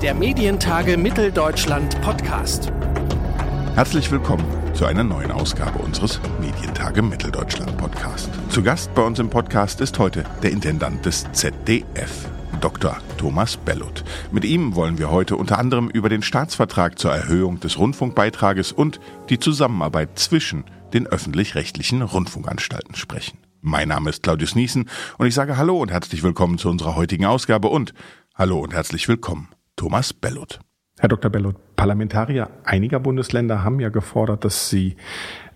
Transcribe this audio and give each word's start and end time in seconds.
Der 0.00 0.14
Medientage 0.14 0.96
Mitteldeutschland 0.96 2.00
Podcast. 2.00 2.72
Herzlich 3.74 4.10
willkommen 4.10 4.46
zu 4.72 4.86
einer 4.86 5.04
neuen 5.04 5.30
Ausgabe 5.30 5.78
unseres 5.80 6.20
Medientage 6.40 7.02
Mitteldeutschland 7.02 7.76
Podcast. 7.76 8.30
Zu 8.48 8.62
Gast 8.62 8.94
bei 8.94 9.02
uns 9.02 9.18
im 9.18 9.28
Podcast 9.28 9.82
ist 9.82 9.98
heute 9.98 10.24
der 10.42 10.52
Intendant 10.52 11.04
des 11.04 11.30
ZDF, 11.32 12.30
Dr. 12.62 12.96
Thomas 13.18 13.58
Bellot. 13.58 14.04
Mit 14.30 14.46
ihm 14.46 14.74
wollen 14.74 14.96
wir 14.96 15.10
heute 15.10 15.36
unter 15.36 15.58
anderem 15.58 15.90
über 15.90 16.08
den 16.08 16.22
Staatsvertrag 16.22 16.98
zur 16.98 17.12
Erhöhung 17.12 17.60
des 17.60 17.78
Rundfunkbeitrages 17.78 18.72
und 18.72 19.00
die 19.28 19.38
Zusammenarbeit 19.38 20.18
zwischen 20.18 20.64
den 20.94 21.06
öffentlich-rechtlichen 21.06 22.00
Rundfunkanstalten 22.00 22.94
sprechen. 22.94 23.36
Mein 23.64 23.86
Name 23.86 24.10
ist 24.10 24.24
Claudius 24.24 24.56
Niesen 24.56 24.90
und 25.18 25.28
ich 25.28 25.34
sage 25.34 25.56
Hallo 25.56 25.80
und 25.80 25.92
herzlich 25.92 26.24
willkommen 26.24 26.58
zu 26.58 26.68
unserer 26.68 26.96
heutigen 26.96 27.26
Ausgabe 27.26 27.68
und 27.68 27.94
Hallo 28.34 28.58
und 28.58 28.74
herzlich 28.74 29.06
willkommen, 29.06 29.50
Thomas 29.76 30.12
Bellot. 30.12 30.58
Herr 30.98 31.08
Dr. 31.08 31.30
Bellot, 31.30 31.54
Parlamentarier 31.76 32.50
einiger 32.64 32.98
Bundesländer 32.98 33.62
haben 33.62 33.78
ja 33.78 33.90
gefordert, 33.90 34.44
dass 34.44 34.68
sie 34.68 34.96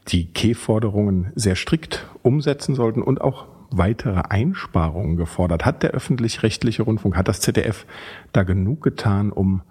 die 0.07 0.33
K-Forderungen 0.33 1.33
sehr 1.35 1.57
strikt 1.57 2.07
umsetzen 2.23 2.77
sollten 2.77 3.03
und 3.03 3.21
auch 3.21 3.47
weitere 3.73 4.23
Einsparungen 4.29 5.17
gefordert. 5.17 5.65
Hat 5.65 5.83
der 5.83 5.91
öffentlich-rechtliche 5.91 6.85
Rundfunk, 6.85 7.17
hat 7.17 7.27
das 7.27 7.41
ZDF 7.41 7.87
da 8.33 8.45
genug 8.45 8.83
getan, 8.83 9.33
um 9.33 9.63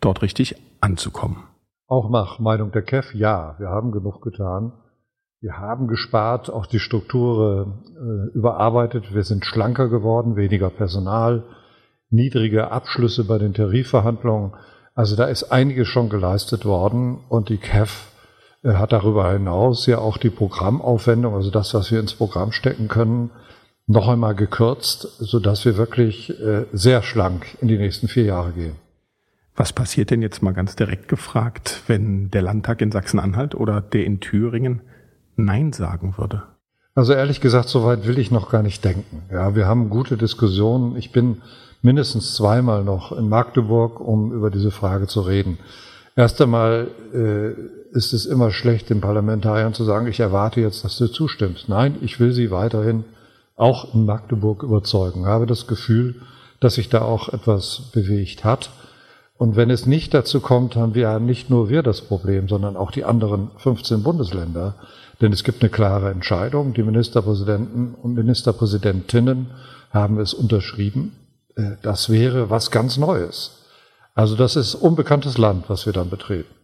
dort 0.00 0.22
richtig 0.22 0.54
anzukommen? 0.80 1.42
Auch 1.88 2.08
nach 2.08 2.38
Meinung 2.38 2.70
der 2.70 2.82
KEF, 2.82 3.16
ja, 3.16 3.56
wir 3.58 3.68
haben 3.68 3.90
genug 3.90 4.22
getan. 4.22 4.74
Wir 5.42 5.56
haben 5.56 5.88
gespart, 5.88 6.50
auch 6.50 6.66
die 6.66 6.80
Struktur 6.80 7.80
äh, 7.96 8.36
überarbeitet. 8.36 9.14
Wir 9.14 9.24
sind 9.24 9.46
schlanker 9.46 9.88
geworden, 9.88 10.36
weniger 10.36 10.68
Personal, 10.68 11.44
niedrige 12.10 12.70
Abschlüsse 12.70 13.24
bei 13.24 13.38
den 13.38 13.54
Tarifverhandlungen. 13.54 14.52
Also 14.94 15.16
da 15.16 15.24
ist 15.24 15.44
einiges 15.44 15.88
schon 15.88 16.10
geleistet 16.10 16.66
worden 16.66 17.20
und 17.30 17.48
die 17.48 17.56
KEF 17.56 18.08
äh, 18.62 18.74
hat 18.74 18.92
darüber 18.92 19.32
hinaus 19.32 19.86
ja 19.86 19.96
auch 19.96 20.18
die 20.18 20.28
Programmaufwendung, 20.28 21.34
also 21.34 21.50
das, 21.50 21.72
was 21.72 21.90
wir 21.90 22.00
ins 22.00 22.12
Programm 22.12 22.52
stecken 22.52 22.88
können, 22.88 23.30
noch 23.86 24.08
einmal 24.08 24.34
gekürzt, 24.34 25.08
sodass 25.20 25.64
wir 25.64 25.78
wirklich 25.78 26.38
äh, 26.38 26.66
sehr 26.72 27.00
schlank 27.00 27.56
in 27.62 27.68
die 27.68 27.78
nächsten 27.78 28.08
vier 28.08 28.24
Jahre 28.24 28.52
gehen. 28.52 28.76
Was 29.56 29.72
passiert 29.72 30.10
denn 30.10 30.20
jetzt 30.20 30.42
mal 30.42 30.52
ganz 30.52 30.76
direkt 30.76 31.08
gefragt, 31.08 31.82
wenn 31.86 32.30
der 32.30 32.42
Landtag 32.42 32.82
in 32.82 32.92
Sachsen-Anhalt 32.92 33.54
oder 33.54 33.80
der 33.80 34.04
in 34.04 34.20
Thüringen 34.20 34.82
Nein 35.44 35.72
sagen 35.72 36.14
würde? 36.16 36.42
Also 36.94 37.12
ehrlich 37.12 37.40
gesagt, 37.40 37.68
so 37.68 37.84
weit 37.84 38.06
will 38.06 38.18
ich 38.18 38.30
noch 38.30 38.50
gar 38.50 38.62
nicht 38.62 38.84
denken. 38.84 39.22
Ja, 39.32 39.54
wir 39.54 39.66
haben 39.66 39.90
gute 39.90 40.16
Diskussionen. 40.16 40.96
Ich 40.96 41.12
bin 41.12 41.42
mindestens 41.82 42.34
zweimal 42.34 42.84
noch 42.84 43.12
in 43.12 43.28
Magdeburg, 43.28 44.00
um 44.00 44.32
über 44.32 44.50
diese 44.50 44.70
Frage 44.70 45.06
zu 45.06 45.20
reden. 45.20 45.58
Erst 46.16 46.40
einmal 46.42 46.88
äh, 47.14 47.52
ist 47.96 48.12
es 48.12 48.26
immer 48.26 48.50
schlecht, 48.50 48.90
den 48.90 49.00
Parlamentariern 49.00 49.74
zu 49.74 49.84
sagen, 49.84 50.06
ich 50.06 50.20
erwarte 50.20 50.60
jetzt, 50.60 50.84
dass 50.84 50.98
du 50.98 51.06
zustimmst. 51.06 51.68
Nein, 51.68 51.96
ich 52.02 52.20
will 52.20 52.32
sie 52.32 52.50
weiterhin 52.50 53.04
auch 53.56 53.94
in 53.94 54.04
Magdeburg 54.04 54.62
überzeugen. 54.62 55.22
Ich 55.22 55.26
habe 55.26 55.46
das 55.46 55.66
Gefühl, 55.66 56.16
dass 56.60 56.74
sich 56.74 56.88
da 56.88 57.02
auch 57.02 57.28
etwas 57.30 57.90
bewegt 57.92 58.44
hat. 58.44 58.70
Und 59.38 59.56
wenn 59.56 59.70
es 59.70 59.86
nicht 59.86 60.12
dazu 60.12 60.40
kommt, 60.40 60.76
haben 60.76 60.94
wir 60.94 61.02
ja 61.02 61.18
nicht 61.18 61.48
nur 61.48 61.70
wir 61.70 61.82
das 61.82 62.02
Problem, 62.02 62.48
sondern 62.48 62.76
auch 62.76 62.90
die 62.90 63.04
anderen 63.04 63.50
15 63.56 64.02
Bundesländer. 64.02 64.74
Denn 65.20 65.32
es 65.32 65.44
gibt 65.44 65.62
eine 65.62 65.70
klare 65.70 66.10
Entscheidung. 66.10 66.72
Die 66.72 66.82
Ministerpräsidenten 66.82 67.94
und 67.94 68.14
Ministerpräsidentinnen 68.14 69.50
haben 69.90 70.18
es 70.18 70.32
unterschrieben. 70.34 71.12
Äh, 71.56 71.72
das 71.82 72.08
wäre 72.08 72.50
was 72.50 72.70
ganz 72.70 72.96
Neues. 72.96 73.66
Also 74.14 74.36
das 74.36 74.56
ist 74.56 74.74
unbekanntes 74.74 75.38
Land, 75.38 75.68
was 75.68 75.86
wir 75.86 75.92
dann 75.92 76.10
betreten. 76.10 76.54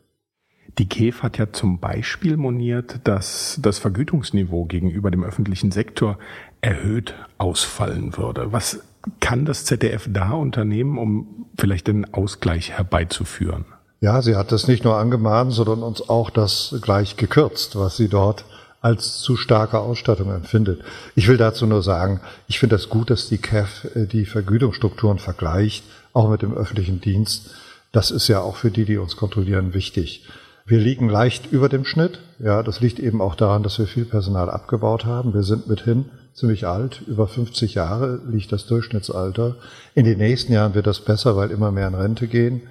Die 0.79 0.89
KEF 0.89 1.22
hat 1.22 1.39
ja 1.39 1.53
zum 1.53 1.78
Beispiel 1.78 2.37
moniert, 2.37 3.00
dass 3.05 3.59
das 3.62 3.78
Vergütungsniveau 3.78 4.66
gegenüber 4.66 5.11
dem 5.11 5.25
öffentlichen 5.25 5.71
Sektor 5.71 6.19
erhöht 6.61 7.15
ausfallen 7.39 8.16
würde. 8.16 8.53
Was 8.53 8.83
kann 9.21 9.45
das 9.45 9.65
ZDF 9.65 10.09
da 10.11 10.33
unternehmen, 10.33 10.99
um 10.99 11.47
vielleicht 11.56 11.87
den 11.87 12.12
Ausgleich 12.12 12.72
herbeizuführen? 12.72 13.65
Ja, 14.01 14.21
sie 14.21 14.37
hat 14.37 14.53
das 14.53 14.69
nicht 14.69 14.84
nur 14.84 14.97
angemahnt, 14.97 15.53
sondern 15.53 15.83
uns 15.83 16.09
auch 16.09 16.31
das 16.31 16.75
gleich 16.83 17.17
gekürzt, 17.17 17.77
was 17.77 17.97
sie 17.97 18.09
dort 18.09 18.45
als 18.83 19.19
zu 19.19 19.37
starke 19.37 19.81
Ausstattung 19.81 20.31
empfindet. 20.31 20.83
Ich 21.15 21.29
will 21.29 21.39
dazu 21.39 21.67
nur 21.67 21.83
sagen, 21.83 22.21
ich 22.47 22.59
finde 22.59 22.77
das 22.77 22.89
gut, 22.89 23.11
dass 23.11 23.29
die 23.29 23.39
CAF 23.39 23.87
äh, 23.97 24.07
die 24.07 24.27
Vergütungsstrukturen 24.27 25.19
vergleicht, 25.19 25.84
auch 26.12 26.29
mit 26.29 26.43
dem 26.43 26.55
öffentlichen 26.55 27.01
Dienst. 27.01 27.51
Das 27.91 28.11
ist 28.11 28.29
ja 28.29 28.41
auch 28.41 28.57
für 28.57 28.71
die, 28.71 28.84
die 28.84 28.99
uns 28.99 29.17
kontrollieren, 29.17 29.75
wichtig. 29.75 30.25
Wir 30.67 30.78
liegen 30.78 31.09
leicht 31.09 31.51
über 31.51 31.69
dem 31.69 31.84
Schnitt. 31.84 32.21
Ja, 32.39 32.63
das 32.63 32.81
liegt 32.81 32.99
eben 32.99 33.21
auch 33.21 33.34
daran, 33.34 33.63
dass 33.63 33.78
wir 33.78 33.87
viel 33.87 34.05
Personal 34.05 34.51
abgebaut 34.51 35.05
haben. 35.05 35.33
Wir 35.33 35.43
sind 35.43 35.69
mithin 35.69 36.07
ziemlich 36.34 36.67
alt. 36.67 37.03
Über 37.07 37.28
50 37.28 37.75
Jahre 37.75 38.21
liegt 38.28 38.53
das 38.53 38.67
Durchschnittsalter. 38.67 39.57
In 39.95 40.05
den 40.05 40.19
nächsten 40.19 40.53
Jahren 40.53 40.75
wird 40.75 40.87
das 40.87 41.01
besser, 41.01 41.37
weil 41.37 41.51
immer 41.51 41.71
mehr 41.71 41.89
in 41.89 41.95
Rente 41.95 42.27
gehen. 42.27 42.63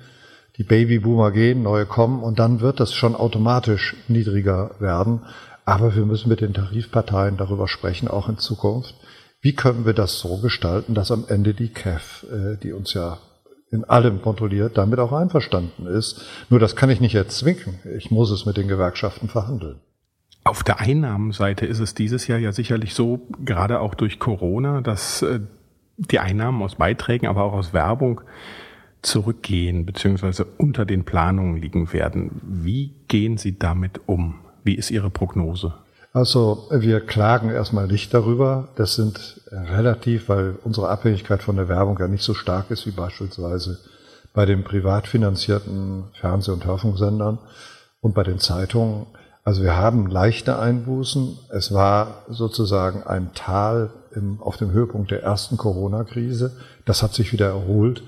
Die 0.58 0.64
Babyboomer 0.64 1.32
gehen, 1.32 1.64
neue 1.64 1.86
kommen 1.86 2.24
und 2.24 2.40
dann 2.40 2.62
wird 2.62 2.80
das 2.80 2.94
schon 2.94 3.16
automatisch 3.16 3.96
niedriger 4.08 4.72
werden. 4.80 5.22
Aber 5.66 5.96
wir 5.96 6.06
müssen 6.06 6.30
mit 6.30 6.42
den 6.42 6.54
Tarifparteien 6.54 7.38
darüber 7.38 7.68
sprechen, 7.68 8.08
auch 8.08 8.30
in 8.30 8.38
Zukunft. 8.38 8.96
Wie 9.42 9.54
können 9.54 9.86
wir 9.86 9.94
das 9.94 10.20
so 10.20 10.38
gestalten, 10.38 10.94
dass 10.94 11.12
am 11.12 11.26
Ende 11.28 11.54
die 11.54 11.70
CAF, 11.70 12.26
äh, 12.32 12.58
die 12.58 12.72
uns 12.72 12.94
ja 12.94 13.18
in 13.72 13.84
allem 13.84 14.22
kontrolliert, 14.22 14.78
damit 14.78 15.00
auch 15.00 15.12
einverstanden 15.12 15.86
ist. 15.86 16.26
Nur 16.50 16.60
das 16.60 16.76
kann 16.76 16.90
ich 16.90 17.02
nicht 17.02 17.16
erzwingen. 17.16 17.80
Ich 17.98 18.10
muss 18.10 18.32
es 18.32 18.46
mit 18.46 18.58
den 18.58 18.68
Gewerkschaften 18.68 19.28
verhandeln. 19.28 19.80
Auf 20.44 20.64
der 20.64 20.80
Einnahmenseite 20.80 21.66
ist 21.66 21.80
es 21.80 21.96
dieses 21.96 22.28
Jahr 22.28 22.40
ja 22.40 22.52
sicherlich 22.52 22.94
so, 22.94 23.28
gerade 23.44 23.80
auch 23.80 23.96
durch 23.96 24.20
Corona, 24.20 24.82
dass 24.82 25.22
äh, 25.24 25.40
die 25.98 26.20
Einnahmen 26.20 26.62
aus 26.62 26.76
Beiträgen, 26.76 27.28
aber 27.28 27.44
auch 27.44 27.54
aus 27.54 27.74
Werbung 27.74 28.22
zurückgehen 29.06 29.86
bzw. 29.86 30.44
unter 30.58 30.86
den 30.86 31.04
Planungen 31.06 31.58
liegen 31.58 31.94
werden. 31.94 32.42
Wie 32.44 32.94
gehen 33.08 33.38
Sie 33.38 33.58
damit 33.58 34.02
um? 34.06 34.36
Wie 34.64 34.76
ist 34.76 34.92
Ihre 34.92 35.10
Prognose? 35.10 35.74
Also 36.14 36.68
wir 36.72 37.02
klagen 37.02 37.50
erstmal 37.50 37.88
nicht 37.88 38.14
darüber. 38.14 38.70
Das 38.76 38.96
sind 38.96 39.42
relativ, 39.52 40.30
weil 40.30 40.56
unsere 40.64 40.90
Abhängigkeit 40.90 41.44
von 41.44 41.58
der 41.58 41.68
Werbung 41.68 42.00
ja 42.00 42.08
nicht 42.08 42.24
so 42.24 42.34
stark 42.34 42.72
ist 42.72 42.88
wie 42.88 42.92
beispielsweise 42.92 43.80
bei 44.34 44.46
den 44.46 44.64
privat 44.64 45.08
finanzierten 45.08 46.06
Fernseh- 46.20 46.52
und 46.52 46.66
Hörfunksendern 46.66 47.38
und 48.02 48.14
bei 48.16 48.24
den 48.24 48.40
Zeitungen 48.40 49.08
also 49.46 49.62
wir 49.62 49.78
haben 49.78 50.08
leichte 50.08 50.58
Einbußen. 50.58 51.38
Es 51.50 51.72
war 51.72 52.24
sozusagen 52.28 53.04
ein 53.04 53.30
Tal 53.36 53.92
im, 54.16 54.42
auf 54.42 54.58
dem 54.58 54.72
Höhepunkt 54.72 55.12
der 55.12 55.22
ersten 55.22 55.56
Corona-Krise. 55.56 56.58
Das 56.84 57.04
hat 57.04 57.14
sich 57.14 57.32
wieder 57.32 57.50
erholt, 57.50 58.02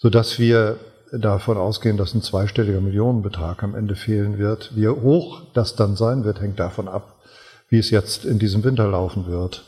so 0.00 0.08
dass 0.08 0.38
wir 0.38 0.78
davon 1.12 1.58
ausgehen, 1.58 1.96
dass 1.96 2.14
ein 2.14 2.22
zweistelliger 2.22 2.80
Millionenbetrag 2.80 3.62
am 3.62 3.74
Ende 3.74 3.96
fehlen 3.96 4.38
wird. 4.38 4.74
Wie 4.74 4.88
hoch 4.88 5.42
das 5.52 5.76
dann 5.76 5.94
sein 5.96 6.24
wird, 6.24 6.40
hängt 6.40 6.58
davon 6.58 6.88
ab, 6.88 7.16
wie 7.68 7.78
es 7.78 7.90
jetzt 7.90 8.24
in 8.24 8.38
diesem 8.38 8.64
Winter 8.64 8.88
laufen 8.88 9.26
wird. 9.26 9.64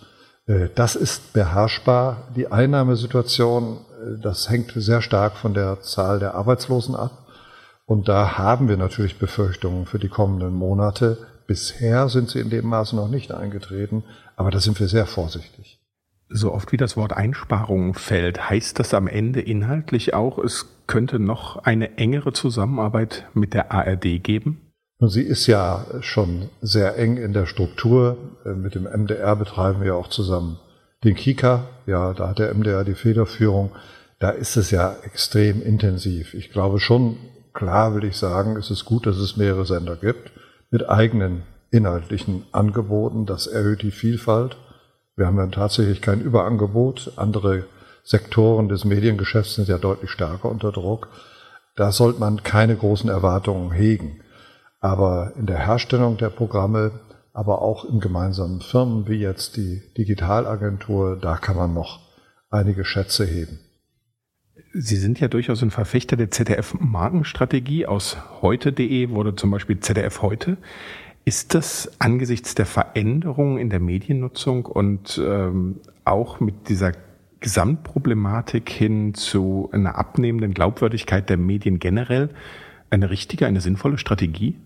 Äh, 0.47 0.69
das 0.75 0.97
ist 0.97 1.35
beherrschbar. 1.35 2.29
Die 2.35 2.51
Einnahmesituation, 2.51 3.77
äh, 3.77 4.23
das 4.23 4.49
hängt 4.49 4.73
sehr 4.75 5.03
stark 5.03 5.37
von 5.37 5.53
der 5.53 5.83
Zahl 5.83 6.19
der 6.19 6.35
Arbeitslosen 6.35 6.95
ab. 6.95 7.27
Und 7.85 8.09
da 8.09 8.39
haben 8.39 8.69
wir 8.69 8.79
natürlich 8.79 9.19
Befürchtungen 9.19 9.85
für 9.85 9.99
die 9.99 10.09
kommenden 10.09 10.55
Monate. 10.55 11.19
Bisher 11.47 12.09
sind 12.09 12.31
sie 12.31 12.39
in 12.39 12.49
dem 12.49 12.69
Maße 12.69 12.97
noch 12.97 13.09
nicht 13.09 13.33
eingetreten, 13.33 14.05
aber 14.37 14.51
da 14.51 14.61
sind 14.61 14.81
wir 14.81 14.89
sehr 14.89 15.07
vorsichtig. 15.07 15.82
So 16.33 16.53
oft 16.53 16.73
wie 16.73 16.77
das 16.77 16.97
Wort 16.97 17.13
Einsparungen 17.13 17.95
fällt, 17.95 18.51
heißt 18.51 18.79
das 18.79 18.95
am 18.95 19.07
Ende 19.07 19.41
inhaltlich 19.41 20.15
auch, 20.15 20.39
es 20.39 20.67
könnte 20.87 21.19
noch 21.19 21.59
eine 21.65 21.99
engere 21.99 22.33
Zusammenarbeit 22.33 23.27
mit 23.35 23.55
der 23.55 23.73
ARD 23.73 24.23
geben? 24.23 24.61
Sie 25.01 25.23
ist 25.23 25.47
ja 25.47 25.85
schon 26.01 26.49
sehr 26.61 26.97
eng 26.97 27.17
in 27.17 27.33
der 27.33 27.47
Struktur. 27.47 28.17
Mit 28.45 28.75
dem 28.77 28.85
MDR 28.85 29.35
betreiben 29.35 29.83
wir 29.83 29.97
auch 29.97 30.09
zusammen 30.09 30.59
den 31.03 31.17
Kika. 31.17 31.65
Ja, 31.87 32.13
da 32.13 32.29
hat 32.29 32.39
der 32.39 32.55
MDR 32.55 32.85
die 32.85 32.95
Federführung. 32.95 33.73
Da 34.21 34.31
ist 34.31 34.57
es 34.57 34.71
ja 34.71 34.95
extrem 35.03 35.61
intensiv. 35.61 36.35
Ich 36.35 36.53
glaube 36.53 36.79
schon, 36.79 37.17
Klar 37.53 37.95
will 37.95 38.05
ich 38.05 38.17
sagen, 38.17 38.57
es 38.57 38.71
ist 38.71 38.85
gut, 38.85 39.07
dass 39.07 39.19
es 39.19 39.37
mehrere 39.37 39.67
Sender 39.67 39.97
gibt 39.97 40.33
mit 40.71 40.89
eigenen 40.89 41.43
inhaltlichen 41.71 42.45
Angeboten. 42.53 43.27
Das 43.27 43.47
erhöht 43.47 43.83
die 43.83 43.91
Vielfalt. 43.91 44.57
Wir 45.17 45.27
haben 45.27 45.39
ja 45.39 45.47
tatsächlich 45.47 46.01
kein 46.01 46.21
Überangebot. 46.21 47.13
Andere 47.17 47.67
Sektoren 48.03 48.69
des 48.69 48.85
Mediengeschäfts 48.85 49.55
sind 49.55 49.69
ja 49.69 49.79
deutlich 49.79 50.11
stärker 50.11 50.51
unter 50.51 50.73
Druck. 50.73 51.09
Da 51.77 51.93
sollte 51.93 52.21
man 52.21 52.43
keine 52.43 52.77
großen 52.77 53.09
Erwartungen 53.11 53.73
hegen. 53.73 54.21
Aber 54.81 55.33
in 55.37 55.47
der 55.47 55.59
Herstellung 55.59 56.17
der 56.17 56.31
Programme, 56.31 57.01
aber 57.33 57.63
auch 57.63 57.85
in 57.85 58.01
gemeinsamen 58.01 58.61
Firmen 58.61 59.07
wie 59.07 59.19
jetzt 59.19 59.57
die 59.57 59.83
Digitalagentur, 59.97 61.17
da 61.21 61.37
kann 61.37 61.57
man 61.57 61.73
noch 61.73 62.01
einige 62.51 62.85
Schätze 62.85 63.25
heben. 63.25 63.61
Sie 64.75 64.97
sind 64.97 65.21
ja 65.21 65.29
durchaus 65.29 65.63
ein 65.63 65.71
Verfechter 65.71 66.17
der 66.17 66.31
ZDF-Markenstrategie. 66.31 67.87
Aus 67.87 68.17
heute.de 68.41 69.11
wurde 69.11 69.35
zum 69.37 69.51
Beispiel 69.51 69.81
ZDF 69.81 70.23
heute. 70.23 70.57
Ist 71.25 71.55
das 71.55 71.91
angesichts 72.01 72.55
der 72.55 72.67
Veränderungen 72.67 73.59
in 73.59 73.71
der 73.71 73.79
Mediennutzung 73.79 74.67
und 74.67 75.21
ähm, 75.25 75.81
auch 76.05 76.41
mit 76.41 76.69
dieser 76.69 76.93
Gesamtproblematik 77.39 78.69
hin 78.69 79.15
zu 79.15 79.69
einer 79.73 79.97
abnehmenden 79.99 80.53
Glaubwürdigkeit 80.53 81.29
der 81.29 81.37
Medien 81.37 81.79
generell 81.79 82.31
eine 82.91 83.11
richtige, 83.11 83.47
eine 83.47 83.61
sinnvolle 83.61 83.99
Strategie? 83.99 84.59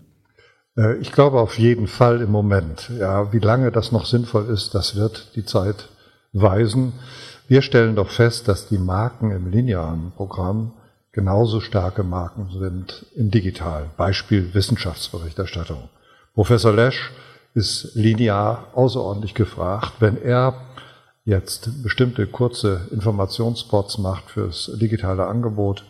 Äh, 0.77 0.97
ich 0.97 1.11
glaube 1.11 1.39
auf 1.39 1.59
jeden 1.59 1.87
Fall 1.87 2.21
im 2.21 2.31
Moment. 2.31 2.89
Ja, 2.97 3.31
wie 3.33 3.39
lange 3.39 3.71
das 3.71 3.91
noch 3.91 4.05
sinnvoll 4.05 4.47
ist, 4.47 4.73
das 4.73 4.95
wird 4.95 5.35
die 5.35 5.45
Zeit 5.45 5.89
weisen. 6.33 6.93
Wir 7.47 7.61
stellen 7.61 7.95
doch 7.95 8.09
fest, 8.09 8.47
dass 8.47 8.67
die 8.67 8.79
Marken 8.79 9.31
im 9.31 9.49
linearen 9.49 10.11
Programm 10.15 10.73
genauso 11.11 11.61
starke 11.61 12.03
Marken 12.03 12.49
sind 12.49 13.05
im 13.15 13.31
digitalen. 13.31 13.89
Beispiel 13.95 14.53
Wissenschaftsberichterstattung. 14.53 15.89
Professor 16.37 16.71
Lesch 16.71 17.11
ist 17.55 17.95
linear 17.95 18.67
außerordentlich 18.75 19.33
gefragt. 19.33 19.93
Wenn 19.99 20.21
er 20.21 20.53
jetzt 21.25 21.81
bestimmte 21.81 22.27
kurze 22.27 22.81
Informationsspots 22.91 23.97
macht 23.97 24.29
fürs 24.29 24.71
digitale 24.75 25.25
Angebot, 25.25 25.83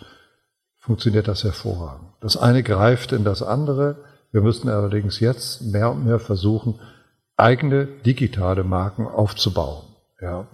funktioniert 0.77 1.27
das 1.27 1.43
hervorragend. 1.43 2.07
Das 2.21 2.37
eine 2.37 2.63
greift 2.63 3.11
in 3.11 3.25
das 3.25 3.43
andere. 3.43 3.97
Wir 4.31 4.39
müssen 4.39 4.69
allerdings 4.69 5.19
jetzt 5.19 5.63
mehr 5.63 5.91
und 5.91 6.05
mehr 6.05 6.17
versuchen, 6.17 6.79
eigene 7.35 7.85
digitale 7.85 8.63
Marken 8.63 9.05
aufzubauen. 9.05 9.83
Ja. 10.21 10.47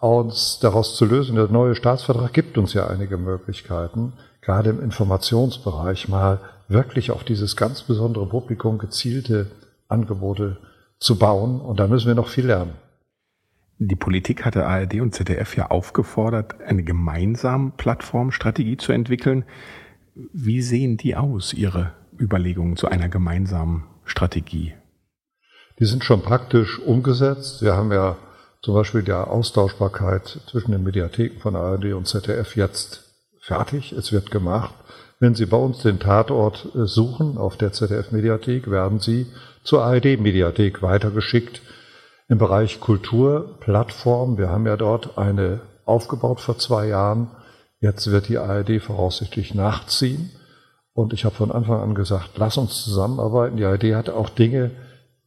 Uns 0.00 0.58
daraus 0.60 0.96
zu 0.96 1.04
lösen, 1.04 1.36
der 1.36 1.46
neue 1.46 1.76
Staatsvertrag 1.76 2.32
gibt 2.32 2.58
uns 2.58 2.74
ja 2.74 2.88
einige 2.88 3.16
Möglichkeiten, 3.16 4.14
gerade 4.40 4.70
im 4.70 4.82
Informationsbereich 4.82 6.08
mal 6.08 6.40
wirklich 6.70 7.10
auf 7.10 7.24
dieses 7.24 7.56
ganz 7.56 7.82
besondere 7.82 8.26
Publikum 8.26 8.78
gezielte 8.78 9.50
Angebote 9.88 10.58
zu 10.98 11.18
bauen. 11.18 11.60
Und 11.60 11.80
da 11.80 11.86
müssen 11.86 12.06
wir 12.06 12.14
noch 12.14 12.28
viel 12.28 12.46
lernen. 12.46 12.74
Die 13.78 13.96
Politik 13.96 14.44
hatte 14.44 14.66
ARD 14.66 15.00
und 15.00 15.14
ZDF 15.14 15.56
ja 15.56 15.70
aufgefordert, 15.70 16.60
eine 16.60 16.82
gemeinsame 16.82 17.72
Plattformstrategie 17.76 18.76
zu 18.76 18.92
entwickeln. 18.92 19.44
Wie 20.14 20.60
sehen 20.60 20.98
die 20.98 21.16
aus, 21.16 21.54
Ihre 21.54 21.94
Überlegungen 22.18 22.76
zu 22.76 22.88
einer 22.88 23.08
gemeinsamen 23.08 23.86
Strategie? 24.04 24.74
Die 25.78 25.86
sind 25.86 26.04
schon 26.04 26.20
praktisch 26.20 26.78
umgesetzt. 26.78 27.62
Wir 27.62 27.74
haben 27.74 27.90
ja 27.90 28.18
zum 28.62 28.74
Beispiel 28.74 29.02
die 29.02 29.12
Austauschbarkeit 29.12 30.40
zwischen 30.46 30.72
den 30.72 30.82
Mediatheken 30.82 31.40
von 31.40 31.56
ARD 31.56 31.94
und 31.94 32.06
ZDF 32.06 32.56
jetzt 32.56 33.14
fertig. 33.40 33.92
Es 33.92 34.12
wird 34.12 34.30
gemacht. 34.30 34.74
Wenn 35.20 35.34
Sie 35.34 35.44
bei 35.44 35.58
uns 35.58 35.82
den 35.82 36.00
Tatort 36.00 36.66
äh, 36.74 36.86
suchen 36.86 37.36
auf 37.36 37.58
der 37.58 37.72
ZDF-Mediathek, 37.72 38.70
werden 38.70 39.00
Sie 39.00 39.26
zur 39.62 39.84
ARD-Mediathek 39.84 40.80
weitergeschickt. 40.80 41.60
Im 42.28 42.38
Bereich 42.38 42.80
Kulturplattform, 42.80 44.38
wir 44.38 44.48
haben 44.48 44.66
ja 44.66 44.78
dort 44.78 45.18
eine 45.18 45.60
aufgebaut 45.84 46.40
vor 46.40 46.56
zwei 46.56 46.86
Jahren. 46.86 47.28
Jetzt 47.80 48.10
wird 48.10 48.28
die 48.28 48.38
ARD 48.38 48.80
voraussichtlich 48.80 49.54
nachziehen. 49.54 50.30
Und 50.94 51.12
ich 51.12 51.26
habe 51.26 51.34
von 51.34 51.52
Anfang 51.52 51.80
an 51.80 51.94
gesagt, 51.94 52.30
lass 52.36 52.56
uns 52.56 52.82
zusammenarbeiten. 52.82 53.58
Die 53.58 53.64
ARD 53.64 53.94
hat 53.94 54.08
auch 54.08 54.30
Dinge, 54.30 54.70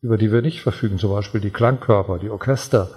über 0.01 0.17
die 0.17 0.31
wir 0.31 0.41
nicht 0.41 0.61
verfügen, 0.61 0.97
zum 0.97 1.11
Beispiel 1.11 1.39
die 1.39 1.51
Klangkörper, 1.51 2.17
die 2.17 2.31
Orchester. 2.31 2.89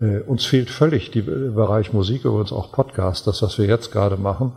Äh, 0.00 0.20
uns 0.22 0.44
fehlt 0.44 0.70
völlig 0.70 1.12
der 1.12 1.22
Bereich 1.22 1.92
Musik, 1.92 2.24
übrigens 2.24 2.52
auch 2.52 2.72
Podcast, 2.72 3.28
das, 3.28 3.42
was 3.42 3.58
wir 3.58 3.66
jetzt 3.66 3.92
gerade 3.92 4.16
machen. 4.16 4.54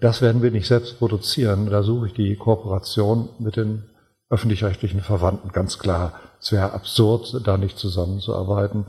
Das 0.00 0.22
werden 0.22 0.42
wir 0.42 0.50
nicht 0.50 0.68
selbst 0.68 0.98
produzieren. 0.98 1.70
Da 1.70 1.82
suche 1.82 2.06
ich 2.06 2.14
die 2.14 2.36
Kooperation 2.36 3.28
mit 3.38 3.56
den 3.56 3.84
öffentlich-rechtlichen 4.30 5.00
Verwandten, 5.00 5.50
ganz 5.52 5.78
klar. 5.78 6.12
Es 6.40 6.52
wäre 6.52 6.72
absurd, 6.72 7.40
da 7.44 7.56
nicht 7.56 7.78
zusammenzuarbeiten. 7.78 8.86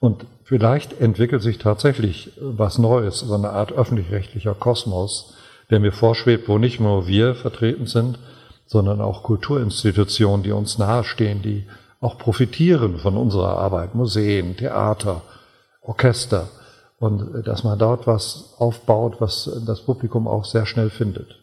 Und 0.00 0.26
vielleicht 0.44 1.00
entwickelt 1.00 1.42
sich 1.42 1.58
tatsächlich 1.58 2.32
was 2.40 2.78
Neues, 2.78 3.20
so 3.20 3.34
eine 3.34 3.50
Art 3.50 3.72
öffentlich-rechtlicher 3.72 4.54
Kosmos, 4.54 5.34
der 5.70 5.80
mir 5.80 5.92
vorschwebt, 5.92 6.48
wo 6.48 6.58
nicht 6.58 6.80
nur 6.80 7.06
wir 7.06 7.34
vertreten 7.34 7.86
sind, 7.86 8.18
sondern 8.66 9.00
auch 9.00 9.22
Kulturinstitutionen, 9.22 10.42
die 10.42 10.52
uns 10.52 10.78
nahestehen, 10.78 11.42
die 11.42 11.66
auch 12.00 12.18
profitieren 12.18 12.98
von 12.98 13.16
unserer 13.16 13.58
Arbeit, 13.58 13.94
Museen, 13.94 14.56
Theater, 14.56 15.22
Orchester. 15.82 16.48
Und 16.98 17.46
dass 17.46 17.64
man 17.64 17.78
dort 17.78 18.06
was 18.06 18.54
aufbaut, 18.58 19.20
was 19.20 19.62
das 19.66 19.82
Publikum 19.82 20.26
auch 20.26 20.44
sehr 20.44 20.66
schnell 20.66 20.90
findet. 20.90 21.38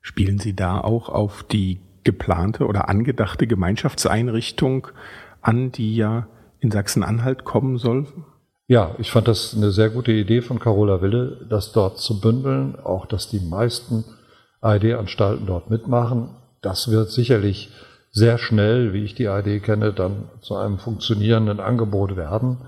Spielen 0.00 0.38
Sie 0.38 0.54
da 0.54 0.80
auch 0.80 1.08
auf 1.08 1.42
die 1.42 1.80
geplante 2.04 2.66
oder 2.66 2.88
angedachte 2.88 3.46
Gemeinschaftseinrichtung 3.46 4.88
an, 5.42 5.72
die 5.72 5.96
ja 5.96 6.28
in 6.60 6.70
Sachsen-Anhalt 6.70 7.44
kommen 7.44 7.78
soll? 7.78 8.06
Ja, 8.66 8.94
ich 8.98 9.10
fand 9.10 9.26
das 9.26 9.54
eine 9.54 9.72
sehr 9.72 9.90
gute 9.90 10.12
Idee 10.12 10.42
von 10.42 10.60
Carola 10.60 11.02
Wille, 11.02 11.44
das 11.48 11.72
dort 11.72 11.98
zu 11.98 12.20
bündeln, 12.20 12.78
auch 12.78 13.06
dass 13.06 13.28
die 13.28 13.40
meisten 13.40 14.04
ARD-Anstalten 14.60 15.46
dort 15.46 15.70
mitmachen. 15.70 16.36
Das 16.62 16.90
wird 16.90 17.10
sicherlich 17.10 17.70
sehr 18.12 18.38
schnell, 18.38 18.92
wie 18.92 19.04
ich 19.04 19.14
die 19.14 19.26
ARD 19.26 19.62
kenne, 19.62 19.92
dann 19.92 20.28
zu 20.40 20.54
einem 20.54 20.78
funktionierenden 20.78 21.58
Angebot 21.58 22.16
werden. 22.16 22.58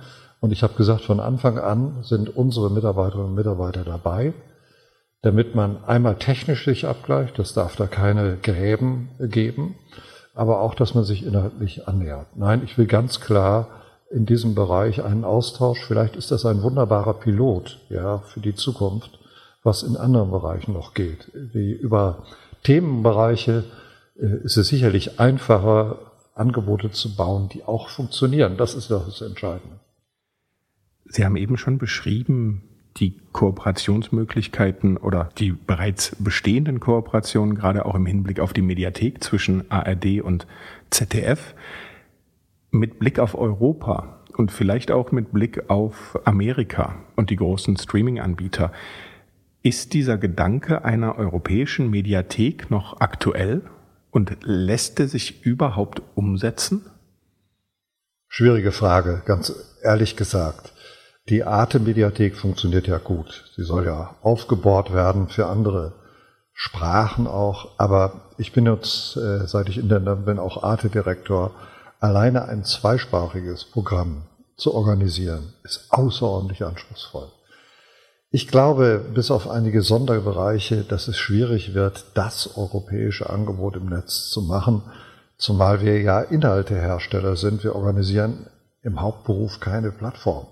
Und 0.42 0.50
ich 0.50 0.64
habe 0.64 0.74
gesagt, 0.74 1.02
von 1.02 1.20
Anfang 1.20 1.56
an 1.60 2.02
sind 2.02 2.36
unsere 2.36 2.68
Mitarbeiterinnen 2.68 3.28
und 3.28 3.34
Mitarbeiter 3.36 3.84
dabei, 3.84 4.34
damit 5.22 5.54
man 5.54 5.84
einmal 5.84 6.16
technisch 6.16 6.64
sich 6.64 6.84
abgleicht, 6.84 7.38
das 7.38 7.54
darf 7.54 7.76
da 7.76 7.86
keine 7.86 8.38
Gräben 8.42 9.08
geben, 9.20 9.76
aber 10.34 10.60
auch, 10.60 10.74
dass 10.74 10.96
man 10.96 11.04
sich 11.04 11.24
inhaltlich 11.24 11.86
annähert. 11.86 12.26
Nein, 12.34 12.62
ich 12.64 12.76
will 12.76 12.86
ganz 12.86 13.20
klar 13.20 13.68
in 14.10 14.26
diesem 14.26 14.56
Bereich 14.56 15.04
einen 15.04 15.24
Austausch. 15.24 15.84
Vielleicht 15.86 16.16
ist 16.16 16.32
das 16.32 16.44
ein 16.44 16.62
wunderbarer 16.64 17.14
Pilot, 17.14 17.78
ja, 17.88 18.18
für 18.18 18.40
die 18.40 18.56
Zukunft, 18.56 19.20
was 19.62 19.84
in 19.84 19.96
anderen 19.96 20.32
Bereichen 20.32 20.72
noch 20.72 20.92
geht. 20.92 21.30
Wie 21.34 21.70
über 21.70 22.24
Themenbereiche 22.64 23.62
äh, 24.20 24.42
ist 24.42 24.56
es 24.56 24.66
sicherlich 24.66 25.20
einfacher, 25.20 25.98
Angebote 26.34 26.90
zu 26.90 27.14
bauen, 27.14 27.48
die 27.48 27.62
auch 27.62 27.90
funktionieren. 27.90 28.56
Das 28.56 28.74
ist 28.74 28.90
das 28.90 29.20
Entscheidende. 29.20 29.81
Sie 31.12 31.26
haben 31.26 31.36
eben 31.36 31.58
schon 31.58 31.76
beschrieben, 31.76 32.62
die 32.96 33.20
Kooperationsmöglichkeiten 33.32 34.96
oder 34.96 35.28
die 35.36 35.52
bereits 35.52 36.16
bestehenden 36.18 36.80
Kooperationen, 36.80 37.54
gerade 37.54 37.84
auch 37.84 37.94
im 37.94 38.06
Hinblick 38.06 38.40
auf 38.40 38.54
die 38.54 38.62
Mediathek 38.62 39.22
zwischen 39.22 39.70
ARD 39.70 40.22
und 40.22 40.46
ZDF. 40.88 41.54
Mit 42.70 42.98
Blick 42.98 43.18
auf 43.18 43.34
Europa 43.34 44.22
und 44.38 44.50
vielleicht 44.50 44.90
auch 44.90 45.12
mit 45.12 45.32
Blick 45.32 45.68
auf 45.68 46.18
Amerika 46.24 46.94
und 47.14 47.28
die 47.28 47.36
großen 47.36 47.76
Streaming-Anbieter, 47.76 48.72
ist 49.62 49.92
dieser 49.92 50.16
Gedanke 50.16 50.82
einer 50.82 51.18
europäischen 51.18 51.90
Mediathek 51.90 52.70
noch 52.70 53.00
aktuell 53.00 53.60
und 54.10 54.38
lässt 54.44 54.98
er 54.98 55.08
sich 55.08 55.44
überhaupt 55.44 56.00
umsetzen? 56.14 56.86
Schwierige 58.28 58.72
Frage, 58.72 59.20
ganz 59.26 59.52
ehrlich 59.82 60.16
gesagt. 60.16 60.72
Die 61.28 61.44
Arte-Mediathek 61.44 62.36
funktioniert 62.36 62.88
ja 62.88 62.98
gut. 62.98 63.44
Sie 63.56 63.62
soll 63.62 63.86
ja 63.86 64.16
aufgebohrt 64.22 64.92
werden 64.92 65.28
für 65.28 65.46
andere 65.46 65.92
Sprachen 66.52 67.26
auch. 67.26 67.78
Aber 67.78 68.32
ich 68.38 68.52
bin 68.52 68.66
jetzt, 68.66 69.16
äh, 69.16 69.46
seit 69.46 69.68
ich 69.68 69.78
Intendant 69.78 70.24
bin, 70.24 70.38
auch 70.38 70.62
Arte-Direktor 70.62 71.52
alleine 72.00 72.46
ein 72.46 72.64
zweisprachiges 72.64 73.64
Programm 73.66 74.22
zu 74.56 74.74
organisieren, 74.74 75.54
ist 75.62 75.86
außerordentlich 75.90 76.64
anspruchsvoll. 76.64 77.28
Ich 78.30 78.48
glaube, 78.48 79.04
bis 79.14 79.30
auf 79.30 79.48
einige 79.48 79.82
Sonderbereiche, 79.82 80.82
dass 80.82 81.06
es 81.06 81.18
schwierig 81.18 81.74
wird, 81.74 82.04
das 82.14 82.56
europäische 82.56 83.30
Angebot 83.30 83.76
im 83.76 83.86
Netz 83.86 84.30
zu 84.30 84.42
machen, 84.42 84.82
zumal 85.36 85.82
wir 85.82 86.00
ja 86.00 86.20
Inhaltehersteller 86.20 87.36
sind. 87.36 87.62
Wir 87.62 87.76
organisieren 87.76 88.46
im 88.82 89.00
Hauptberuf 89.00 89.60
keine 89.60 89.92
Plattform. 89.92 90.46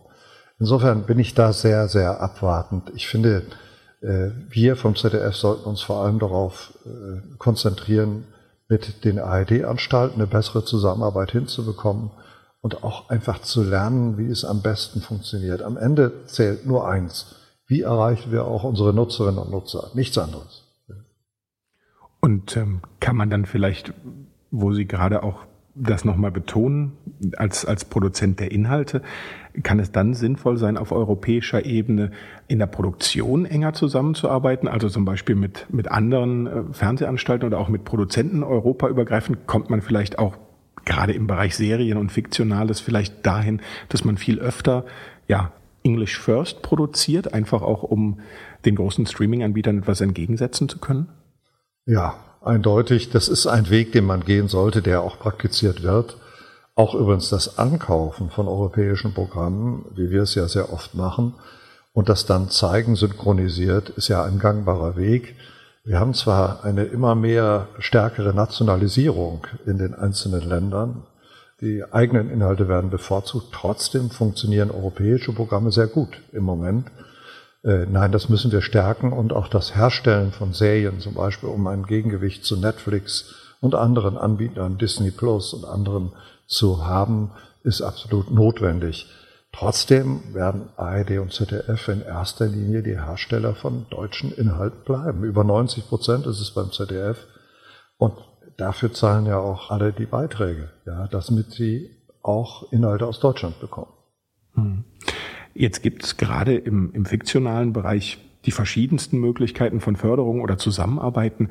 Insofern 0.61 1.05
bin 1.05 1.19
ich 1.19 1.35
da 1.35 1.53
sehr, 1.55 1.89
sehr 1.89 2.21
abwartend. 2.21 2.93
Ich 2.95 3.09
finde, 3.09 3.47
äh, 4.03 4.29
wir 4.51 4.77
vom 4.77 4.95
ZDF 4.95 5.35
sollten 5.35 5.65
uns 5.65 5.81
vor 5.81 6.05
allem 6.05 6.19
darauf 6.19 6.75
äh, 6.85 7.37
konzentrieren, 7.39 8.25
mit 8.69 9.05
den 9.05 9.19
ARD-Anstalten 9.19 10.21
eine 10.21 10.29
bessere 10.29 10.65
Zusammenarbeit 10.65 11.33
hinzubekommen 11.33 12.11
und 12.61 12.85
auch 12.85 13.09
einfach 13.09 13.41
zu 13.41 13.65
lernen, 13.65 14.17
wie 14.19 14.31
es 14.31 14.45
am 14.45 14.63
besten 14.63 15.01
funktioniert. 15.01 15.63
Am 15.63 15.77
Ende 15.77 16.27
zählt 16.27 16.67
nur 16.67 16.87
eins. 16.87 17.35
Wie 17.67 17.81
erreichen 17.81 18.31
wir 18.31 18.45
auch 18.45 18.63
unsere 18.63 18.93
Nutzerinnen 18.93 19.39
und 19.39 19.51
Nutzer? 19.51 19.91
Nichts 19.95 20.19
anderes. 20.19 20.65
Und 22.21 22.57
ähm, 22.57 22.83
kann 23.01 23.17
man 23.17 23.31
dann 23.31 23.47
vielleicht, 23.47 23.95
wo 24.51 24.73
Sie 24.73 24.87
gerade 24.87 25.23
auch 25.23 25.47
das 25.75 26.05
nochmal 26.05 26.31
betonen, 26.31 26.93
als, 27.37 27.65
als 27.65 27.85
Produzent 27.85 28.41
der 28.41 28.51
Inhalte, 28.51 29.03
kann 29.63 29.79
es 29.79 29.93
dann 29.93 30.15
sinnvoll 30.15 30.57
sein, 30.57 30.77
auf 30.77 30.93
europäischer 30.93 31.65
Ebene 31.65 32.11
in 32.49 32.59
der 32.59 32.67
Produktion 32.67 33.45
enger 33.45 33.73
zusammenzuarbeiten, 33.73 34.69
also 34.69 34.89
zum 34.89 35.05
Beispiel 35.05 35.35
mit, 35.35 35.67
mit 35.71 35.91
anderen 35.91 36.47
äh, 36.47 36.63
Fernsehanstalten 36.73 37.47
oder 37.47 37.59
auch 37.59 37.69
mit 37.69 37.85
Produzenten 37.85 38.43
europaübergreifend, 38.43 39.47
kommt 39.47 39.71
man 39.71 39.81
vielleicht 39.81 40.19
auch 40.19 40.37
gerade 40.85 41.13
im 41.13 41.27
Bereich 41.27 41.57
Serien 41.57 41.99
und 41.99 42.11
Fiktionales 42.11 42.81
vielleicht 42.81 43.25
dahin, 43.27 43.61
dass 43.89 44.05
man 44.05 44.17
viel 44.17 44.39
öfter, 44.39 44.85
ja, 45.29 45.53
English 45.83 46.19
First 46.19 46.63
produziert, 46.63 47.33
einfach 47.33 47.63
auch 47.63 47.83
um 47.83 48.21
den 48.65 48.75
großen 48.75 49.07
Streaming-Anbietern 49.07 49.79
etwas 49.79 50.01
entgegensetzen 50.01 50.69
zu 50.69 50.79
können? 50.79 51.09
Ja, 51.91 52.15
eindeutig. 52.41 53.11
Das 53.11 53.27
ist 53.27 53.49
ein 53.49 53.69
Weg, 53.69 53.91
den 53.91 54.05
man 54.05 54.25
gehen 54.25 54.47
sollte, 54.47 54.81
der 54.81 55.03
auch 55.03 55.19
praktiziert 55.19 55.83
wird. 55.83 56.19
Auch 56.77 56.95
übrigens 56.95 57.31
das 57.31 57.59
Ankaufen 57.59 58.31
von 58.31 58.47
europäischen 58.47 59.13
Programmen, 59.13 59.85
wie 59.97 60.09
wir 60.09 60.23
es 60.23 60.37
ja 60.37 60.47
sehr 60.47 60.73
oft 60.73 60.95
machen, 60.95 61.35
und 61.93 62.09
das 62.09 62.27
dann 62.27 62.49
zeigen 62.49 62.95
synchronisiert, 62.95 63.89
ist 63.89 64.07
ja 64.07 64.23
ein 64.23 64.39
gangbarer 64.39 64.97
Weg. 64.97 65.35
Wir 65.83 65.99
haben 65.99 66.15
zwar 66.15 66.63
eine 66.63 66.85
immer 66.85 67.17
mehr 67.17 67.67
stärkere 67.81 68.35
Nationalisierung 68.35 69.49
in 69.67 69.79
den 69.79 69.97
einzelnen 69.97 70.49
Ländern. 70.49 71.09
Die 71.61 71.83
eigenen 71.91 72.31
Inhalte 72.31 72.69
werden 72.69 72.91
bevorzugt. 72.91 73.49
Trotzdem 73.53 74.11
funktionieren 74.11 74.71
europäische 74.71 75.33
Programme 75.33 75.73
sehr 75.73 75.89
gut 75.89 76.21
im 76.31 76.45
Moment. 76.45 76.87
Äh, 77.63 77.87
nein, 77.87 78.13
das 78.13 78.29
müssen 78.29 78.53
wir 78.53 78.63
stärken 78.63 79.13
und 79.13 79.33
auch 79.33 79.49
das 79.49 79.75
Herstellen 79.75 80.33
von 80.33 80.53
Serien, 80.53 81.01
zum 81.01 81.15
Beispiel 81.15 81.49
um 81.49 81.67
ein 81.67 81.85
Gegengewicht 81.85 82.45
zu 82.45 82.57
Netflix 82.57 83.35
und 83.61 83.75
anderen 83.75 84.17
Anbietern, 84.17 84.79
Disney 84.79 85.11
Plus 85.11 85.53
und 85.53 85.65
anderen 85.65 86.13
zu 86.47 86.87
haben, 86.87 87.33
ist 87.63 87.83
absolut 87.83 88.31
notwendig. 88.31 89.07
Trotzdem 89.53 90.33
werden 90.33 90.69
ARD 90.77 91.19
und 91.19 91.33
ZDF 91.33 91.89
in 91.89 92.03
erster 92.03 92.47
Linie 92.47 92.83
die 92.83 92.99
Hersteller 92.99 93.55
von 93.55 93.87
deutschen 93.91 94.33
Inhalten 94.33 94.85
bleiben. 94.85 95.25
Über 95.25 95.45
90 95.45 95.89
Prozent 95.89 96.27
ist 96.27 96.41
es 96.41 96.53
beim 96.53 96.71
ZDF. 96.71 97.27
Und 97.99 98.15
dafür 98.57 98.93
zahlen 98.93 99.27
ja 99.27 99.39
auch 99.39 99.71
alle 99.71 99.93
die 99.93 100.07
Beiträge, 100.07 100.71
ja, 100.87 101.09
damit 101.09 101.51
sie 101.51 101.91
auch 102.23 102.73
Inhalte 102.73 103.07
aus 103.07 103.19
Deutschland 103.19 103.61
bekommen. 103.61 103.93
Hm. 104.55 104.85
Jetzt 105.61 105.83
gibt 105.83 106.05
es 106.05 106.17
gerade 106.17 106.55
im, 106.57 106.91
im 106.95 107.05
fiktionalen 107.05 107.75
Bereich 107.75 108.17
die 108.47 108.51
verschiedensten 108.51 109.19
Möglichkeiten 109.19 109.81
von 109.81 109.95
Förderung 109.95 110.41
oder 110.41 110.57
Zusammenarbeiten. 110.57 111.51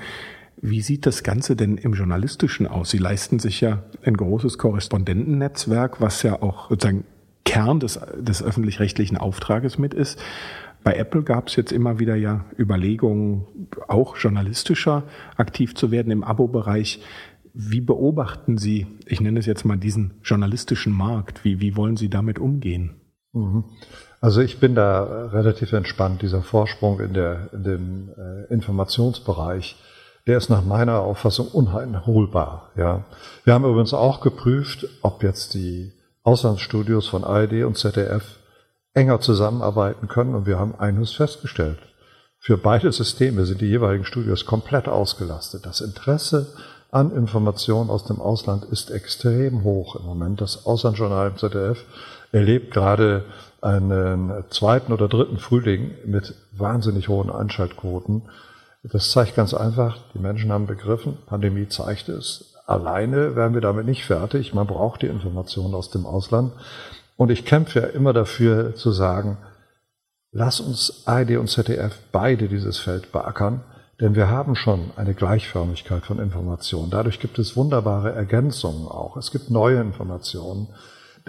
Wie 0.59 0.81
sieht 0.81 1.05
das 1.05 1.21
Ganze 1.21 1.55
denn 1.55 1.77
im 1.77 1.93
Journalistischen 1.93 2.65
aus? 2.65 2.89
Sie 2.89 2.97
leisten 2.97 3.37
sich 3.37 3.61
ja 3.61 3.83
ein 4.03 4.17
großes 4.17 4.57
Korrespondentennetzwerk, 4.57 6.01
was 6.01 6.23
ja 6.23 6.41
auch 6.41 6.71
sozusagen 6.71 7.03
Kern 7.45 7.79
des, 7.79 7.99
des 8.17 8.41
öffentlich-rechtlichen 8.41 9.15
Auftrages 9.15 9.77
mit 9.77 9.93
ist. 9.93 10.19
Bei 10.83 10.95
Apple 10.95 11.21
gab 11.21 11.49
es 11.49 11.55
jetzt 11.55 11.71
immer 11.71 11.99
wieder 11.99 12.15
ja 12.15 12.45
Überlegungen, 12.57 13.45
auch 13.87 14.17
journalistischer 14.17 15.03
aktiv 15.37 15.75
zu 15.75 15.91
werden 15.91 16.11
im 16.11 16.23
Abo-Bereich. 16.23 17.03
Wie 17.53 17.81
beobachten 17.81 18.57
Sie, 18.57 18.87
ich 19.05 19.21
nenne 19.21 19.37
es 19.37 19.45
jetzt 19.45 19.65
mal 19.65 19.77
diesen 19.77 20.15
journalistischen 20.23 20.93
Markt? 20.93 21.45
Wie, 21.45 21.61
wie 21.61 21.75
wollen 21.75 21.95
Sie 21.95 22.09
damit 22.09 22.39
umgehen? 22.39 22.98
Mhm. 23.33 23.63
Also 24.21 24.41
ich 24.41 24.59
bin 24.59 24.75
da 24.75 25.27
relativ 25.27 25.73
entspannt. 25.73 26.21
Dieser 26.21 26.41
Vorsprung 26.41 26.99
in, 26.99 27.13
der, 27.13 27.49
in 27.53 27.63
dem 27.63 28.09
äh, 28.09 28.53
Informationsbereich, 28.53 29.77
der 30.27 30.37
ist 30.37 30.49
nach 30.49 30.63
meiner 30.63 30.99
Auffassung 30.99 31.47
uneinholbar. 31.47 32.71
Ja. 32.75 33.05
Wir 33.45 33.53
haben 33.53 33.65
übrigens 33.65 33.93
auch 33.93 34.21
geprüft, 34.21 34.87
ob 35.01 35.23
jetzt 35.23 35.53
die 35.53 35.93
Auslandsstudios 36.23 37.07
von 37.07 37.23
ARD 37.23 37.63
und 37.63 37.77
ZDF 37.77 38.37
enger 38.93 39.21
zusammenarbeiten 39.21 40.07
können 40.07 40.35
und 40.35 40.45
wir 40.45 40.59
haben 40.59 40.75
eines 40.75 41.13
festgestellt. 41.13 41.79
Für 42.39 42.57
beide 42.57 42.91
Systeme 42.91 43.45
sind 43.45 43.61
die 43.61 43.67
jeweiligen 43.67 44.05
Studios 44.05 44.45
komplett 44.45 44.87
ausgelastet. 44.87 45.65
Das 45.65 45.81
Interesse 45.81 46.53
an 46.91 47.11
Informationen 47.11 47.89
aus 47.89 48.05
dem 48.05 48.19
Ausland 48.19 48.65
ist 48.65 48.91
extrem 48.91 49.63
hoch 49.63 49.95
im 49.95 50.05
Moment. 50.05 50.41
Das 50.41 50.65
Auslandsjournal 50.65 51.29
im 51.29 51.37
ZDF 51.37 51.85
erlebt 52.31 52.71
gerade 52.71 53.25
einen 53.61 54.45
zweiten 54.49 54.93
oder 54.93 55.07
dritten 55.07 55.37
Frühling 55.37 55.91
mit 56.05 56.35
wahnsinnig 56.51 57.09
hohen 57.09 57.29
Einschaltquoten. 57.29 58.23
Das 58.83 59.11
zeigt 59.11 59.35
ganz 59.35 59.53
einfach, 59.53 59.97
die 60.13 60.19
Menschen 60.19 60.51
haben 60.51 60.67
begriffen, 60.67 61.17
Pandemie 61.25 61.67
zeigt 61.67 62.07
es, 62.07 62.55
alleine 62.65 63.35
werden 63.35 63.53
wir 63.53 63.61
damit 63.61 63.85
nicht 63.85 64.05
fertig. 64.05 64.53
Man 64.53 64.67
braucht 64.67 65.01
die 65.01 65.07
Informationen 65.07 65.73
aus 65.73 65.89
dem 65.89 66.05
Ausland. 66.05 66.53
Und 67.17 67.31
ich 67.31 67.43
kämpfe 67.43 67.81
ja 67.81 67.87
immer 67.87 68.13
dafür 68.13 68.75
zu 68.75 68.91
sagen, 68.91 69.37
lass 70.31 70.61
uns 70.61 71.03
ARD 71.05 71.31
und 71.31 71.49
ZDF 71.49 71.97
beide 72.11 72.47
dieses 72.47 72.77
Feld 72.77 73.11
beackern, 73.11 73.61
denn 73.99 74.15
wir 74.15 74.29
haben 74.29 74.55
schon 74.55 74.91
eine 74.95 75.13
Gleichförmigkeit 75.13 76.05
von 76.05 76.19
Informationen. 76.19 76.89
Dadurch 76.89 77.19
gibt 77.19 77.37
es 77.39 77.57
wunderbare 77.57 78.13
Ergänzungen 78.13 78.87
auch. 78.87 79.17
Es 79.17 79.31
gibt 79.31 79.49
neue 79.49 79.81
Informationen. 79.81 80.69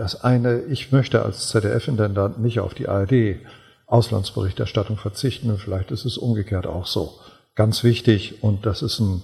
Das 0.01 0.25
eine, 0.25 0.63
ich 0.63 0.93
möchte 0.93 1.23
als 1.23 1.51
ZDF-Intendant 1.51 2.41
nicht 2.41 2.61
auf 2.61 2.73
die 2.73 2.89
ARD 2.89 3.37
Auslandsberichterstattung 3.85 4.97
verzichten 4.97 5.55
vielleicht 5.59 5.91
ist 5.91 6.07
es 6.07 6.17
umgekehrt 6.17 6.67
auch 6.67 6.87
so. 6.87 7.19
Ganz 7.55 7.85
wichtig 7.85 8.43
und 8.43 8.65
das 8.65 8.81
ist 8.81 8.99
ein 8.99 9.21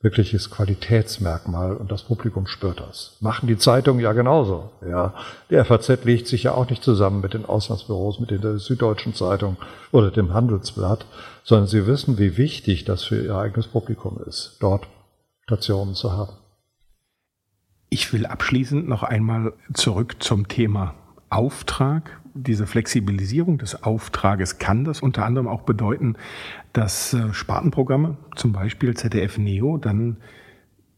wirkliches 0.00 0.50
Qualitätsmerkmal 0.50 1.76
und 1.76 1.92
das 1.92 2.02
Publikum 2.02 2.48
spürt 2.48 2.80
das. 2.80 3.16
Machen 3.20 3.46
die 3.46 3.56
Zeitungen 3.56 4.00
ja 4.00 4.14
genauso. 4.14 4.72
Ja, 4.84 5.14
die 5.48 5.62
FAZ 5.62 6.02
legt 6.02 6.26
sich 6.26 6.42
ja 6.42 6.54
auch 6.54 6.68
nicht 6.68 6.82
zusammen 6.82 7.20
mit 7.20 7.34
den 7.34 7.46
Auslandsbüros, 7.46 8.18
mit 8.18 8.32
der 8.32 8.58
Süddeutschen 8.58 9.14
Zeitung 9.14 9.56
oder 9.92 10.10
dem 10.10 10.34
Handelsblatt, 10.34 11.06
sondern 11.44 11.68
sie 11.68 11.86
wissen, 11.86 12.18
wie 12.18 12.36
wichtig 12.36 12.84
das 12.84 13.04
für 13.04 13.22
ihr 13.22 13.36
eigenes 13.36 13.68
Publikum 13.68 14.18
ist, 14.26 14.56
dort 14.58 14.88
Stationen 15.44 15.94
zu 15.94 16.10
haben. 16.10 16.32
Ich 17.88 18.12
will 18.12 18.26
abschließend 18.26 18.88
noch 18.88 19.02
einmal 19.02 19.52
zurück 19.72 20.16
zum 20.18 20.48
Thema 20.48 20.94
Auftrag. 21.30 22.20
Diese 22.34 22.66
Flexibilisierung 22.66 23.58
des 23.58 23.82
Auftrages 23.82 24.58
kann 24.58 24.84
das 24.84 25.00
unter 25.00 25.24
anderem 25.24 25.48
auch 25.48 25.62
bedeuten, 25.62 26.16
dass 26.72 27.14
äh, 27.14 27.32
Spartenprogramme, 27.32 28.18
zum 28.34 28.52
Beispiel 28.52 28.94
ZDF 28.94 29.38
Neo, 29.38 29.78
dann 29.78 30.18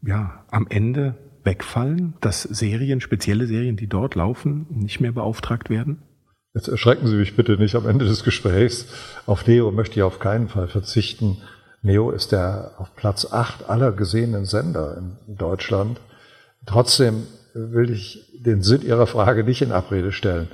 ja 0.01 0.43
am 0.51 0.67
Ende 0.69 1.15
wegfallen, 1.43 2.15
dass 2.21 2.43
Serien, 2.43 3.01
spezielle 3.01 3.47
Serien, 3.47 3.77
die 3.77 3.87
dort 3.87 4.15
laufen, 4.15 4.65
nicht 4.69 4.99
mehr 4.99 5.11
beauftragt 5.11 5.69
werden? 5.69 6.01
Jetzt 6.53 6.67
erschrecken 6.67 7.07
Sie 7.07 7.15
mich 7.15 7.35
bitte 7.35 7.57
nicht 7.57 7.75
am 7.75 7.87
Ende 7.87 8.05
des 8.05 8.23
Gesprächs. 8.23 8.87
Auf 9.25 9.45
Neo 9.47 9.71
möchte 9.71 9.99
ich 9.99 10.03
auf 10.03 10.19
keinen 10.19 10.49
Fall 10.49 10.67
verzichten. 10.67 11.37
Neo 11.81 12.11
ist 12.11 12.31
der 12.31 12.71
auf 12.77 12.95
Platz 12.95 13.31
acht 13.31 13.69
aller 13.69 13.91
gesehenen 13.91 14.45
Sender 14.45 14.97
in 14.97 15.37
Deutschland. 15.37 16.01
Trotzdem 16.65 17.27
will 17.53 17.89
ich 17.89 18.31
den 18.45 18.61
Sinn 18.61 18.81
Ihrer 18.81 19.07
Frage 19.07 19.43
nicht 19.43 19.61
in 19.61 19.71
Abrede 19.71 20.11
stellen. 20.11 20.49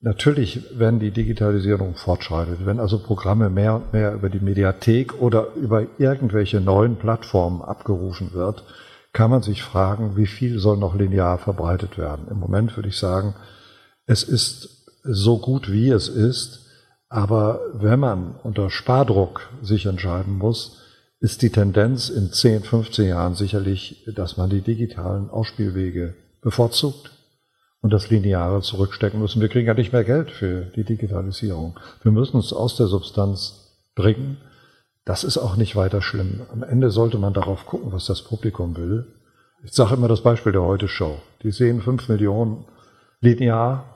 Natürlich, 0.00 0.60
wenn 0.76 1.00
die 1.00 1.12
Digitalisierung 1.12 1.94
fortschreitet, 1.94 2.66
wenn 2.66 2.78
also 2.78 2.98
Programme 2.98 3.48
mehr 3.48 3.76
und 3.76 3.92
mehr 3.94 4.12
über 4.12 4.28
die 4.28 4.40
Mediathek 4.40 5.20
oder 5.20 5.54
über 5.54 5.86
irgendwelche 5.98 6.60
neuen 6.60 6.96
Plattformen 6.96 7.62
abgerufen 7.62 8.34
wird, 8.34 8.64
kann 9.14 9.30
man 9.30 9.42
sich 9.42 9.62
fragen, 9.62 10.16
wie 10.16 10.26
viel 10.26 10.58
soll 10.58 10.76
noch 10.76 10.94
linear 10.94 11.38
verbreitet 11.38 11.96
werden. 11.96 12.28
Im 12.30 12.38
Moment 12.38 12.76
würde 12.76 12.90
ich 12.90 12.98
sagen, 12.98 13.34
es 14.06 14.24
ist 14.24 14.90
so 15.04 15.38
gut 15.38 15.72
wie 15.72 15.88
es 15.88 16.08
ist, 16.08 16.66
aber 17.08 17.60
wenn 17.72 18.00
man 18.00 18.34
unter 18.42 18.70
Spardruck 18.70 19.48
sich 19.62 19.86
entscheiden 19.86 20.36
muss, 20.36 20.83
ist 21.24 21.40
die 21.40 21.48
Tendenz 21.48 22.10
in 22.10 22.30
10, 22.30 22.64
15 22.64 23.08
Jahren 23.08 23.34
sicherlich, 23.34 24.04
dass 24.14 24.36
man 24.36 24.50
die 24.50 24.60
digitalen 24.60 25.30
Ausspielwege 25.30 26.12
bevorzugt 26.42 27.12
und 27.80 27.94
das 27.94 28.10
Lineare 28.10 28.60
zurückstecken 28.60 29.20
müssen. 29.20 29.40
Wir 29.40 29.48
kriegen 29.48 29.66
ja 29.66 29.72
nicht 29.72 29.94
mehr 29.94 30.04
Geld 30.04 30.30
für 30.30 30.66
die 30.76 30.84
Digitalisierung. 30.84 31.80
Wir 32.02 32.12
müssen 32.12 32.36
es 32.36 32.52
aus 32.52 32.76
der 32.76 32.88
Substanz 32.88 33.72
bringen. 33.94 34.36
Das 35.06 35.24
ist 35.24 35.38
auch 35.38 35.56
nicht 35.56 35.76
weiter 35.76 36.02
schlimm. 36.02 36.42
Am 36.52 36.62
Ende 36.62 36.90
sollte 36.90 37.16
man 37.16 37.32
darauf 37.32 37.64
gucken, 37.64 37.90
was 37.90 38.04
das 38.04 38.20
Publikum 38.20 38.76
will. 38.76 39.06
Ich 39.64 39.72
sage 39.72 39.94
immer 39.94 40.08
das 40.08 40.20
Beispiel 40.20 40.52
der 40.52 40.64
Heute-Show. 40.64 41.16
Die 41.42 41.52
sehen 41.52 41.80
fünf 41.80 42.06
Millionen 42.10 42.66
linear 43.22 43.86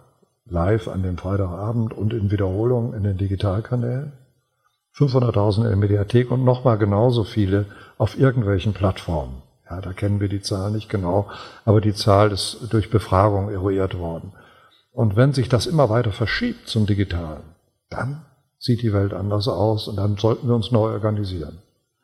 live 0.47 0.89
an 0.89 1.03
dem 1.03 1.19
Freitagabend 1.19 1.93
und 1.93 2.15
in 2.15 2.31
Wiederholung 2.31 2.95
in 2.95 3.03
den 3.03 3.19
Digitalkanälen. 3.19 4.13
500.000 4.99 5.59
in 5.59 5.69
der 5.69 5.77
Mediathek 5.77 6.31
und 6.31 6.45
nochmal 6.45 6.77
genauso 6.77 7.25
viele 7.25 7.67
auf 7.99 8.19
irgendwelchen 8.19 8.73
Plattformen. 8.75 9.43
Ja, 9.71 9.81
da 9.81 9.93
kennen 9.93 10.21
wir 10.21 10.29
die 10.29 10.41
Zahl 10.41 10.71
nicht 10.71 10.89
genau, 10.89 11.29
aber 11.65 11.81
die 11.81 11.95
Zahl 11.95 12.33
ist 12.33 12.59
durch 12.71 12.91
Befragung 12.91 13.51
eruiert 13.51 13.99
worden. 13.99 14.33
Und 14.93 15.15
wenn 15.15 15.33
sich 15.33 15.49
das 15.49 15.67
immer 15.67 15.91
weiter 15.91 16.11
verschiebt 16.11 16.69
zum 16.69 16.87
Digitalen, 16.87 17.43
dann 17.91 18.23
sieht 18.59 18.83
die 18.83 18.93
Welt 18.93 19.15
anders 19.15 19.47
aus 19.47 19.87
und 19.87 19.97
dann 19.97 20.17
sollten 20.17 20.49
wir 20.49 20.55
uns 20.55 20.73
neu 20.73 20.91
organisieren. 20.91 21.59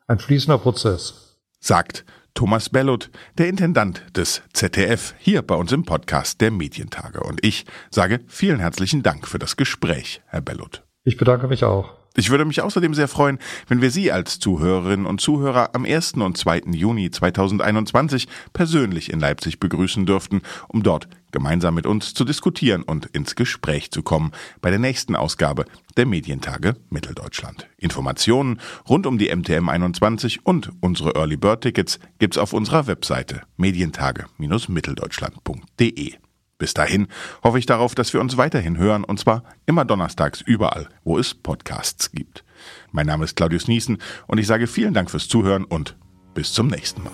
Ein 0.07 0.19
fließender 0.19 0.59
Prozess. 0.59 1.37
Sagt 1.59 2.05
Thomas 2.33 2.69
Bellot, 2.69 3.09
der 3.37 3.49
Intendant 3.49 4.03
des 4.15 4.41
ZDF, 4.53 5.15
hier 5.17 5.41
bei 5.41 5.55
uns 5.55 5.71
im 5.71 5.83
Podcast 5.83 6.39
der 6.39 6.51
Medientage. 6.51 7.21
Und 7.21 7.43
ich 7.43 7.65
sage 7.89 8.21
vielen 8.27 8.59
herzlichen 8.59 9.03
Dank 9.03 9.27
für 9.27 9.39
das 9.39 9.57
Gespräch, 9.57 10.21
Herr 10.27 10.41
Bellot. 10.41 10.83
Ich 11.03 11.17
bedanke 11.17 11.47
mich 11.47 11.63
auch. 11.63 11.94
Ich 12.17 12.29
würde 12.29 12.45
mich 12.45 12.61
außerdem 12.61 12.93
sehr 12.93 13.09
freuen, 13.09 13.39
wenn 13.67 13.81
wir 13.81 13.91
Sie 13.91 14.09
als 14.11 14.39
Zuhörerinnen 14.39 15.05
und 15.05 15.19
Zuhörer 15.19 15.71
am 15.73 15.83
1. 15.83 16.13
und 16.13 16.37
2. 16.37 16.61
Juni 16.71 17.11
2021 17.11 18.29
persönlich 18.53 19.11
in 19.11 19.19
Leipzig 19.19 19.59
begrüßen 19.59 20.05
dürften, 20.05 20.41
um 20.69 20.81
dort 20.81 21.09
gemeinsam 21.31 21.75
mit 21.75 21.85
uns 21.85 22.13
zu 22.13 22.23
diskutieren 22.23 22.83
und 22.83 23.07
ins 23.07 23.35
Gespräch 23.35 23.91
zu 23.91 24.01
kommen 24.01 24.31
bei 24.61 24.69
der 24.69 24.79
nächsten 24.79 25.17
Ausgabe 25.17 25.65
der 25.97 26.05
Medientage 26.05 26.77
Mitteldeutschland. 26.89 27.67
Informationen 27.77 28.61
rund 28.87 29.05
um 29.05 29.17
die 29.17 29.35
MTM 29.35 29.67
21 29.67 30.45
und 30.45 30.71
unsere 30.79 31.15
Early 31.15 31.35
Bird 31.35 31.59
Tickets 31.61 31.99
gibt's 32.19 32.37
auf 32.37 32.53
unserer 32.53 32.87
Webseite 32.87 33.41
medientage-mitteldeutschland.de. 33.57 36.13
Bis 36.57 36.73
dahin 36.73 37.07
hoffe 37.43 37.59
ich 37.59 37.65
darauf, 37.65 37.95
dass 37.95 38.13
wir 38.13 38.21
uns 38.21 38.37
weiterhin 38.37 38.77
hören 38.77 39.03
und 39.03 39.19
zwar 39.19 39.43
immer 39.65 39.83
donnerstags 39.83 40.39
überall, 40.41 40.87
wo 41.03 41.17
es 41.17 41.33
Podcasts 41.33 42.11
gibt. 42.11 42.45
Mein 42.91 43.07
Name 43.07 43.25
ist 43.25 43.35
Claudius 43.35 43.67
Niesen 43.67 43.97
und 44.27 44.37
ich 44.37 44.47
sage 44.47 44.67
vielen 44.67 44.93
Dank 44.93 45.11
fürs 45.11 45.27
Zuhören 45.27 45.65
und 45.65 45.97
bis 46.33 46.53
zum 46.53 46.67
nächsten 46.67 47.03
Mal. 47.03 47.11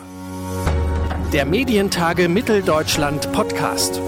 Der 1.33 1.45
Medientage 1.45 2.29
Mitteldeutschland 2.29 3.31
Podcast. 3.31 3.99